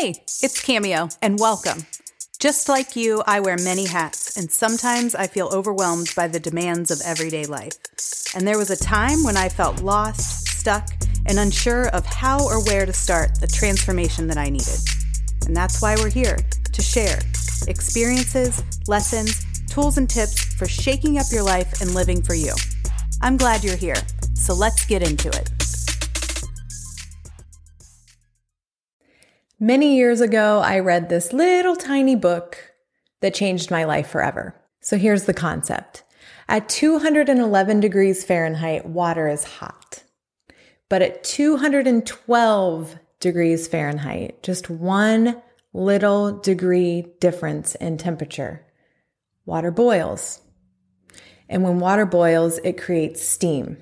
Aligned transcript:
Hey, 0.00 0.14
it's 0.40 0.62
Cameo, 0.62 1.10
and 1.20 1.38
welcome. 1.38 1.84
Just 2.38 2.70
like 2.70 2.96
you, 2.96 3.22
I 3.26 3.40
wear 3.40 3.58
many 3.58 3.84
hats, 3.84 4.34
and 4.34 4.50
sometimes 4.50 5.14
I 5.14 5.26
feel 5.26 5.50
overwhelmed 5.52 6.14
by 6.16 6.26
the 6.26 6.40
demands 6.40 6.90
of 6.90 7.02
everyday 7.04 7.44
life. 7.44 7.74
And 8.34 8.48
there 8.48 8.56
was 8.56 8.70
a 8.70 8.82
time 8.82 9.22
when 9.24 9.36
I 9.36 9.50
felt 9.50 9.82
lost, 9.82 10.46
stuck, 10.58 10.88
and 11.26 11.38
unsure 11.38 11.88
of 11.88 12.06
how 12.06 12.42
or 12.46 12.64
where 12.64 12.86
to 12.86 12.94
start 12.94 13.38
the 13.42 13.46
transformation 13.46 14.26
that 14.28 14.38
I 14.38 14.48
needed. 14.48 14.78
And 15.44 15.54
that's 15.54 15.82
why 15.82 15.96
we're 15.96 16.08
here 16.08 16.38
to 16.72 16.80
share 16.80 17.18
experiences, 17.68 18.62
lessons, 18.88 19.44
tools, 19.66 19.98
and 19.98 20.08
tips 20.08 20.54
for 20.54 20.66
shaking 20.66 21.18
up 21.18 21.26
your 21.30 21.42
life 21.42 21.82
and 21.82 21.94
living 21.94 22.22
for 22.22 22.32
you. 22.32 22.54
I'm 23.20 23.36
glad 23.36 23.62
you're 23.62 23.76
here, 23.76 24.00
so 24.32 24.54
let's 24.54 24.86
get 24.86 25.06
into 25.06 25.28
it. 25.28 25.59
Many 29.62 29.96
years 29.98 30.22
ago, 30.22 30.60
I 30.60 30.78
read 30.78 31.10
this 31.10 31.34
little 31.34 31.76
tiny 31.76 32.16
book 32.16 32.72
that 33.20 33.34
changed 33.34 33.70
my 33.70 33.84
life 33.84 34.08
forever. 34.08 34.58
So 34.80 34.96
here's 34.96 35.24
the 35.24 35.34
concept. 35.34 36.02
At 36.48 36.70
211 36.70 37.78
degrees 37.78 38.24
Fahrenheit, 38.24 38.86
water 38.86 39.28
is 39.28 39.44
hot. 39.44 40.02
But 40.88 41.02
at 41.02 41.22
212 41.24 42.98
degrees 43.20 43.68
Fahrenheit, 43.68 44.42
just 44.42 44.70
one 44.70 45.42
little 45.74 46.38
degree 46.40 47.12
difference 47.20 47.74
in 47.74 47.98
temperature, 47.98 48.64
water 49.44 49.70
boils. 49.70 50.40
And 51.50 51.62
when 51.62 51.80
water 51.80 52.06
boils, 52.06 52.56
it 52.64 52.80
creates 52.80 53.22
steam. 53.22 53.76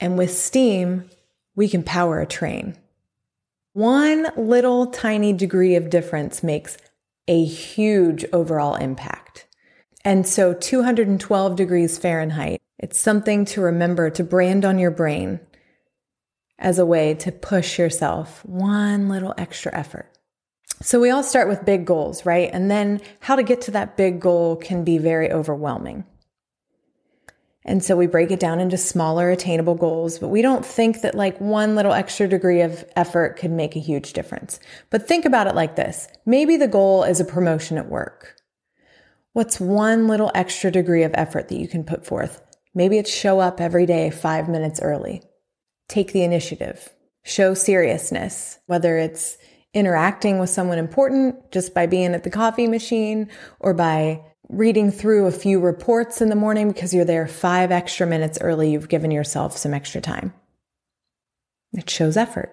And 0.00 0.16
with 0.16 0.32
steam, 0.32 1.10
we 1.54 1.68
can 1.68 1.82
power 1.82 2.22
a 2.22 2.26
train. 2.26 2.78
One 3.76 4.28
little 4.38 4.86
tiny 4.86 5.34
degree 5.34 5.76
of 5.76 5.90
difference 5.90 6.42
makes 6.42 6.78
a 7.28 7.44
huge 7.44 8.24
overall 8.32 8.74
impact. 8.74 9.46
And 10.02 10.26
so 10.26 10.54
212 10.54 11.56
degrees 11.56 11.98
Fahrenheit, 11.98 12.62
it's 12.78 12.98
something 12.98 13.44
to 13.44 13.60
remember 13.60 14.08
to 14.08 14.24
brand 14.24 14.64
on 14.64 14.78
your 14.78 14.90
brain 14.90 15.40
as 16.58 16.78
a 16.78 16.86
way 16.86 17.12
to 17.16 17.30
push 17.30 17.78
yourself 17.78 18.42
one 18.46 19.10
little 19.10 19.34
extra 19.36 19.74
effort. 19.74 20.10
So 20.80 20.98
we 20.98 21.10
all 21.10 21.22
start 21.22 21.46
with 21.46 21.66
big 21.66 21.84
goals, 21.84 22.24
right? 22.24 22.48
And 22.50 22.70
then 22.70 23.02
how 23.20 23.36
to 23.36 23.42
get 23.42 23.60
to 23.62 23.72
that 23.72 23.98
big 23.98 24.20
goal 24.20 24.56
can 24.56 24.84
be 24.84 24.96
very 24.96 25.30
overwhelming. 25.30 26.06
And 27.66 27.82
so 27.82 27.96
we 27.96 28.06
break 28.06 28.30
it 28.30 28.38
down 28.38 28.60
into 28.60 28.76
smaller 28.76 29.28
attainable 29.28 29.74
goals, 29.74 30.20
but 30.20 30.28
we 30.28 30.40
don't 30.40 30.64
think 30.64 31.02
that 31.02 31.16
like 31.16 31.38
one 31.40 31.74
little 31.74 31.92
extra 31.92 32.28
degree 32.28 32.60
of 32.60 32.84
effort 32.94 33.36
could 33.36 33.50
make 33.50 33.74
a 33.74 33.80
huge 33.80 34.12
difference. 34.12 34.60
But 34.88 35.08
think 35.08 35.24
about 35.24 35.48
it 35.48 35.56
like 35.56 35.74
this. 35.74 36.06
Maybe 36.24 36.56
the 36.56 36.68
goal 36.68 37.02
is 37.02 37.18
a 37.18 37.24
promotion 37.24 37.76
at 37.76 37.90
work. 37.90 38.36
What's 39.32 39.60
one 39.60 40.06
little 40.06 40.30
extra 40.34 40.70
degree 40.70 41.02
of 41.02 41.10
effort 41.14 41.48
that 41.48 41.58
you 41.58 41.66
can 41.66 41.82
put 41.82 42.06
forth? 42.06 42.40
Maybe 42.72 42.98
it's 42.98 43.12
show 43.12 43.40
up 43.40 43.60
every 43.60 43.84
day 43.84 44.10
five 44.10 44.48
minutes 44.48 44.80
early. 44.80 45.22
Take 45.88 46.12
the 46.12 46.22
initiative. 46.22 46.88
Show 47.24 47.54
seriousness, 47.54 48.60
whether 48.66 48.96
it's 48.96 49.38
interacting 49.74 50.38
with 50.38 50.50
someone 50.50 50.78
important 50.78 51.50
just 51.50 51.74
by 51.74 51.86
being 51.86 52.14
at 52.14 52.22
the 52.22 52.30
coffee 52.30 52.68
machine 52.68 53.28
or 53.60 53.74
by 53.74 54.22
reading 54.48 54.90
through 54.90 55.26
a 55.26 55.32
few 55.32 55.60
reports 55.60 56.20
in 56.20 56.28
the 56.28 56.36
morning 56.36 56.68
because 56.68 56.94
you're 56.94 57.04
there 57.04 57.26
five 57.26 57.70
extra 57.70 58.06
minutes 58.06 58.38
early. 58.40 58.70
You've 58.70 58.88
given 58.88 59.10
yourself 59.10 59.56
some 59.56 59.74
extra 59.74 60.00
time. 60.00 60.32
It 61.72 61.90
shows 61.90 62.16
effort. 62.16 62.52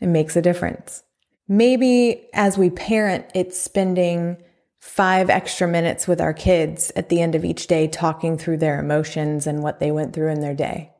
It 0.00 0.06
makes 0.06 0.36
a 0.36 0.42
difference. 0.42 1.02
Maybe 1.48 2.28
as 2.32 2.56
we 2.56 2.70
parent, 2.70 3.26
it's 3.34 3.60
spending 3.60 4.42
five 4.80 5.30
extra 5.30 5.68
minutes 5.68 6.08
with 6.08 6.20
our 6.20 6.32
kids 6.32 6.90
at 6.96 7.08
the 7.08 7.20
end 7.20 7.34
of 7.34 7.44
each 7.44 7.66
day, 7.66 7.86
talking 7.86 8.36
through 8.36 8.56
their 8.56 8.80
emotions 8.80 9.46
and 9.46 9.62
what 9.62 9.80
they 9.80 9.90
went 9.90 10.12
through 10.12 10.30
in 10.30 10.40
their 10.40 10.54
day. 10.54 10.92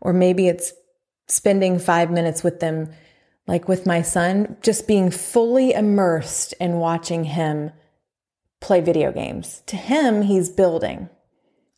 Or 0.00 0.12
maybe 0.12 0.48
it's 0.48 0.72
spending 1.28 1.78
five 1.78 2.10
minutes 2.10 2.42
with 2.42 2.60
them, 2.60 2.90
like 3.46 3.68
with 3.68 3.86
my 3.86 4.02
son, 4.02 4.56
just 4.60 4.86
being 4.86 5.10
fully 5.10 5.72
immersed 5.72 6.52
in 6.60 6.78
watching 6.78 7.24
him 7.24 7.70
play 8.62 8.80
video 8.80 9.12
games. 9.12 9.62
To 9.66 9.76
him, 9.76 10.22
he's 10.22 10.48
building. 10.48 11.10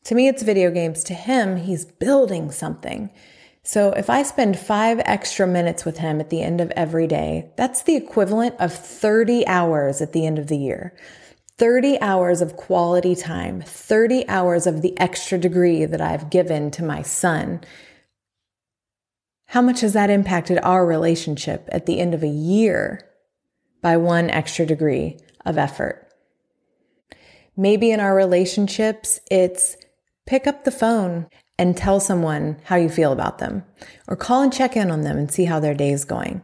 To 0.04 0.14
me, 0.14 0.28
it's 0.28 0.42
video 0.42 0.70
games. 0.70 1.02
To 1.04 1.14
him, 1.14 1.56
he's 1.56 1.84
building 1.84 2.50
something. 2.50 3.10
So 3.62 3.92
if 3.92 4.10
I 4.10 4.22
spend 4.22 4.58
five 4.58 5.00
extra 5.06 5.46
minutes 5.46 5.86
with 5.86 5.96
him 5.96 6.20
at 6.20 6.28
the 6.28 6.42
end 6.42 6.60
of 6.60 6.70
every 6.72 7.06
day, 7.06 7.50
that's 7.56 7.82
the 7.82 7.96
equivalent 7.96 8.56
of 8.60 8.72
30 8.72 9.46
hours 9.46 10.02
at 10.02 10.12
the 10.12 10.26
end 10.26 10.38
of 10.38 10.48
the 10.48 10.58
year. 10.58 10.94
30 11.56 11.98
hours 12.00 12.42
of 12.42 12.56
quality 12.56 13.14
time, 13.14 13.62
30 13.62 14.28
hours 14.28 14.66
of 14.66 14.82
the 14.82 14.98
extra 15.00 15.38
degree 15.38 15.86
that 15.86 16.00
I've 16.00 16.28
given 16.28 16.70
to 16.72 16.84
my 16.84 17.00
son. 17.00 17.62
How 19.46 19.62
much 19.62 19.80
has 19.80 19.94
that 19.94 20.10
impacted 20.10 20.58
our 20.62 20.84
relationship 20.84 21.68
at 21.72 21.86
the 21.86 22.00
end 22.00 22.12
of 22.12 22.22
a 22.22 22.28
year 22.28 23.08
by 23.80 23.96
one 23.96 24.28
extra 24.28 24.66
degree 24.66 25.18
of 25.46 25.56
effort? 25.56 26.03
Maybe 27.56 27.90
in 27.90 28.00
our 28.00 28.14
relationships, 28.14 29.20
it's 29.30 29.76
pick 30.26 30.46
up 30.46 30.64
the 30.64 30.70
phone 30.70 31.28
and 31.58 31.76
tell 31.76 32.00
someone 32.00 32.58
how 32.64 32.76
you 32.76 32.88
feel 32.88 33.12
about 33.12 33.38
them, 33.38 33.64
or 34.08 34.16
call 34.16 34.42
and 34.42 34.52
check 34.52 34.76
in 34.76 34.90
on 34.90 35.02
them 35.02 35.16
and 35.16 35.30
see 35.30 35.44
how 35.44 35.60
their 35.60 35.74
day 35.74 35.90
is 35.90 36.04
going. 36.04 36.42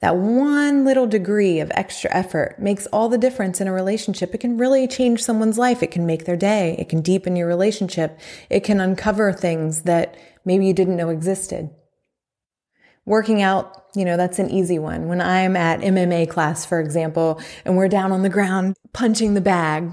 That 0.00 0.16
one 0.16 0.84
little 0.84 1.06
degree 1.06 1.60
of 1.60 1.70
extra 1.74 2.10
effort 2.12 2.56
makes 2.58 2.86
all 2.86 3.08
the 3.08 3.18
difference 3.18 3.60
in 3.60 3.68
a 3.68 3.72
relationship. 3.72 4.34
It 4.34 4.38
can 4.38 4.58
really 4.58 4.88
change 4.88 5.22
someone's 5.22 5.58
life. 5.58 5.80
It 5.80 5.92
can 5.92 6.06
make 6.06 6.24
their 6.24 6.36
day. 6.36 6.74
It 6.78 6.88
can 6.88 7.02
deepen 7.02 7.36
your 7.36 7.46
relationship. 7.46 8.18
It 8.50 8.60
can 8.60 8.80
uncover 8.80 9.32
things 9.32 9.82
that 9.82 10.16
maybe 10.44 10.66
you 10.66 10.74
didn't 10.74 10.96
know 10.96 11.10
existed. 11.10 11.70
Working 13.04 13.42
out, 13.42 13.84
you 13.94 14.04
know, 14.04 14.16
that's 14.16 14.40
an 14.40 14.50
easy 14.50 14.78
one. 14.78 15.06
When 15.06 15.20
I'm 15.20 15.56
at 15.56 15.80
MMA 15.80 16.28
class, 16.28 16.64
for 16.66 16.80
example, 16.80 17.40
and 17.64 17.76
we're 17.76 17.88
down 17.88 18.10
on 18.10 18.22
the 18.22 18.28
ground 18.28 18.74
punching 18.92 19.34
the 19.34 19.40
bag, 19.40 19.92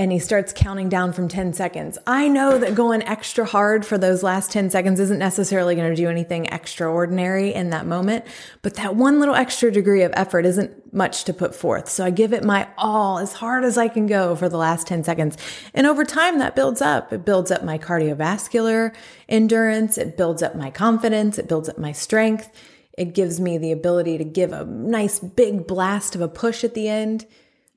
and 0.00 0.10
he 0.10 0.18
starts 0.18 0.54
counting 0.56 0.88
down 0.88 1.12
from 1.12 1.28
10 1.28 1.52
seconds. 1.52 1.98
I 2.06 2.26
know 2.26 2.56
that 2.56 2.74
going 2.74 3.02
extra 3.02 3.44
hard 3.44 3.84
for 3.84 3.98
those 3.98 4.22
last 4.22 4.50
10 4.50 4.70
seconds 4.70 4.98
isn't 4.98 5.18
necessarily 5.18 5.74
going 5.74 5.90
to 5.90 5.94
do 5.94 6.08
anything 6.08 6.46
extraordinary 6.46 7.52
in 7.52 7.68
that 7.68 7.84
moment, 7.84 8.24
but 8.62 8.76
that 8.76 8.96
one 8.96 9.20
little 9.20 9.34
extra 9.34 9.70
degree 9.70 10.02
of 10.02 10.10
effort 10.14 10.46
isn't 10.46 10.94
much 10.94 11.24
to 11.24 11.34
put 11.34 11.54
forth. 11.54 11.90
So 11.90 12.02
I 12.02 12.08
give 12.08 12.32
it 12.32 12.44
my 12.44 12.66
all 12.78 13.18
as 13.18 13.34
hard 13.34 13.62
as 13.62 13.76
I 13.76 13.88
can 13.88 14.06
go 14.06 14.34
for 14.34 14.48
the 14.48 14.56
last 14.56 14.86
10 14.86 15.04
seconds. 15.04 15.36
And 15.74 15.86
over 15.86 16.06
time 16.06 16.38
that 16.38 16.56
builds 16.56 16.80
up. 16.80 17.12
It 17.12 17.26
builds 17.26 17.50
up 17.50 17.62
my 17.62 17.76
cardiovascular 17.76 18.94
endurance. 19.28 19.98
It 19.98 20.16
builds 20.16 20.42
up 20.42 20.54
my 20.54 20.70
confidence. 20.70 21.38
It 21.38 21.46
builds 21.46 21.68
up 21.68 21.76
my 21.76 21.92
strength. 21.92 22.50
It 22.96 23.12
gives 23.12 23.38
me 23.38 23.58
the 23.58 23.72
ability 23.72 24.16
to 24.16 24.24
give 24.24 24.54
a 24.54 24.64
nice 24.64 25.18
big 25.18 25.66
blast 25.66 26.14
of 26.14 26.22
a 26.22 26.28
push 26.28 26.64
at 26.64 26.72
the 26.72 26.88
end. 26.88 27.26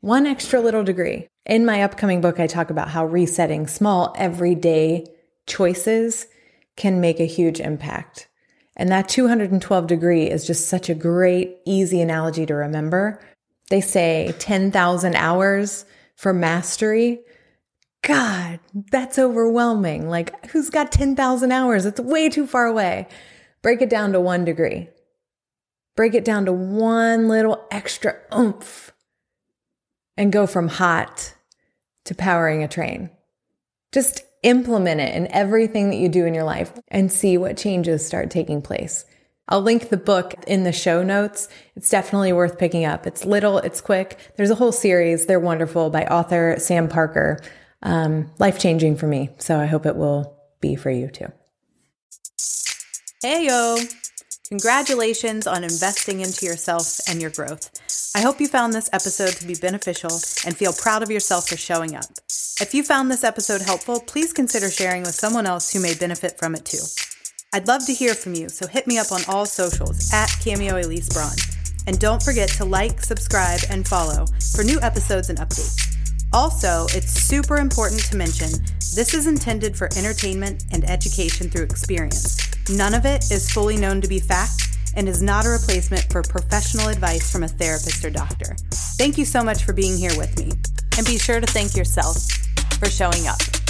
One 0.03 0.25
extra 0.25 0.59
little 0.59 0.83
degree. 0.83 1.29
In 1.45 1.65
my 1.65 1.81
upcoming 1.81 2.19
book, 2.19 2.37
I 2.37 2.45
talk 2.45 2.69
about 2.69 2.89
how 2.89 3.05
resetting 3.05 3.67
small, 3.67 4.13
everyday 4.17 5.05
choices 5.47 6.27
can 6.75 6.99
make 6.99 7.21
a 7.21 7.25
huge 7.25 7.61
impact. 7.61 8.27
And 8.75 8.91
that 8.91 9.07
212 9.07 9.87
degree 9.87 10.29
is 10.29 10.45
just 10.45 10.67
such 10.67 10.89
a 10.89 10.93
great, 10.93 11.55
easy 11.65 12.01
analogy 12.01 12.45
to 12.47 12.53
remember. 12.53 13.21
They 13.69 13.79
say 13.79 14.35
10,000 14.39 15.15
hours 15.15 15.85
for 16.17 16.33
mastery. 16.33 17.21
God, 18.01 18.59
that's 18.91 19.17
overwhelming. 19.17 20.09
Like, 20.09 20.47
who's 20.47 20.69
got 20.69 20.91
10,000 20.91 21.49
hours? 21.53 21.85
It's 21.85 22.01
way 22.01 22.27
too 22.27 22.45
far 22.45 22.65
away. 22.65 23.07
Break 23.61 23.81
it 23.81 23.89
down 23.89 24.11
to 24.11 24.19
one 24.19 24.43
degree. 24.43 24.89
Break 25.95 26.13
it 26.13 26.25
down 26.25 26.43
to 26.43 26.51
one 26.51 27.29
little 27.29 27.65
extra 27.71 28.17
oomph 28.37 28.92
and 30.17 30.31
go 30.31 30.47
from 30.47 30.67
hot 30.67 31.33
to 32.05 32.15
powering 32.15 32.63
a 32.63 32.67
train. 32.67 33.09
Just 33.91 34.23
implement 34.43 35.01
it 35.01 35.15
in 35.15 35.27
everything 35.27 35.89
that 35.89 35.97
you 35.97 36.09
do 36.09 36.25
in 36.25 36.33
your 36.33 36.43
life 36.43 36.71
and 36.89 37.11
see 37.11 37.37
what 37.37 37.57
changes 37.57 38.05
start 38.05 38.29
taking 38.29 38.61
place. 38.61 39.05
I'll 39.47 39.61
link 39.61 39.89
the 39.89 39.97
book 39.97 40.33
in 40.47 40.63
the 40.63 40.71
show 40.71 41.03
notes. 41.03 41.49
It's 41.75 41.89
definitely 41.89 42.33
worth 42.33 42.57
picking 42.57 42.85
up. 42.85 43.05
It's 43.05 43.25
little, 43.25 43.57
it's 43.57 43.81
quick. 43.81 44.17
There's 44.37 44.49
a 44.49 44.55
whole 44.55 44.71
series. 44.71 45.25
They're 45.25 45.39
wonderful 45.39 45.89
by 45.89 46.05
author 46.05 46.55
Sam 46.59 46.87
Parker. 46.87 47.39
Um, 47.81 48.31
life 48.39 48.57
changing 48.57 48.95
for 48.95 49.07
me. 49.07 49.29
So 49.39 49.59
I 49.59 49.65
hope 49.65 49.85
it 49.85 49.97
will 49.97 50.37
be 50.61 50.75
for 50.75 50.89
you 50.89 51.09
too. 51.09 51.31
Hey, 53.21 53.47
yo. 53.47 53.77
Congratulations 54.53 55.47
on 55.47 55.63
investing 55.63 56.19
into 56.19 56.45
yourself 56.45 56.99
and 57.09 57.19
your 57.19 57.31
growth. 57.31 57.71
I 58.15 58.21
hope 58.21 58.39
you 58.39 58.47
found 58.47 58.71
this 58.71 58.87
episode 58.93 59.31
to 59.37 59.47
be 59.47 59.55
beneficial 59.55 60.11
and 60.45 60.55
feel 60.55 60.73
proud 60.73 61.01
of 61.01 61.09
yourself 61.09 61.49
for 61.49 61.57
showing 61.57 61.95
up. 61.95 62.05
If 62.61 62.71
you 62.75 62.83
found 62.83 63.09
this 63.09 63.23
episode 63.23 63.63
helpful, 63.63 63.99
please 63.99 64.31
consider 64.31 64.69
sharing 64.69 65.01
with 65.01 65.15
someone 65.15 65.47
else 65.47 65.73
who 65.73 65.79
may 65.79 65.95
benefit 65.95 66.37
from 66.37 66.53
it 66.53 66.65
too. 66.65 66.83
I'd 67.51 67.67
love 67.67 67.83
to 67.87 67.95
hear 67.95 68.13
from 68.13 68.35
you, 68.35 68.47
so 68.47 68.67
hit 68.67 68.85
me 68.85 68.99
up 68.99 69.11
on 69.11 69.21
all 69.27 69.47
socials 69.47 70.13
at 70.13 70.29
Cameo 70.39 70.79
Elyse 70.79 71.11
Braun. 71.11 71.35
And 71.87 71.97
don't 71.97 72.21
forget 72.21 72.49
to 72.49 72.63
like, 72.63 73.01
subscribe, 73.01 73.61
and 73.71 73.87
follow 73.87 74.27
for 74.55 74.63
new 74.63 74.79
episodes 74.81 75.31
and 75.31 75.39
updates. 75.39 75.97
Also, 76.31 76.85
it's 76.95 77.11
super 77.11 77.57
important 77.57 78.01
to 78.03 78.17
mention 78.17 78.51
this 78.95 79.13
is 79.13 79.25
intended 79.25 79.75
for 79.75 79.89
entertainment 79.97 80.65
and 80.71 80.87
education 80.87 81.49
through 81.49 81.63
experience. 81.63 82.37
None 82.69 82.93
of 82.93 83.05
it 83.05 83.31
is 83.31 83.51
fully 83.51 83.75
known 83.75 84.01
to 84.01 84.07
be 84.07 84.19
fact 84.19 84.67
and 84.95 85.09
is 85.09 85.21
not 85.21 85.45
a 85.45 85.49
replacement 85.49 86.03
for 86.11 86.21
professional 86.21 86.89
advice 86.89 87.31
from 87.31 87.43
a 87.43 87.47
therapist 87.47 88.05
or 88.05 88.11
doctor. 88.11 88.55
Thank 88.97 89.17
you 89.17 89.25
so 89.25 89.43
much 89.43 89.63
for 89.63 89.73
being 89.73 89.97
here 89.97 90.15
with 90.17 90.37
me. 90.37 90.51
And 90.97 91.07
be 91.07 91.17
sure 91.17 91.39
to 91.39 91.47
thank 91.47 91.75
yourself 91.75 92.17
for 92.77 92.85
showing 92.87 93.27
up. 93.27 93.62